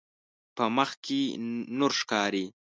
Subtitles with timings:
[0.55, 1.19] په مخ کې
[1.79, 2.45] نور ښکاري.